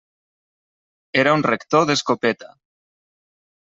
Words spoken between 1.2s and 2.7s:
Era un rector d'escopeta.